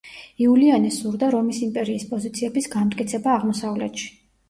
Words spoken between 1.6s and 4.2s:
იმპერიის პოზიციების განმტკიცება აღმოსავლეთში.